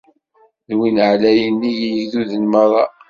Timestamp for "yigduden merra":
1.93-2.83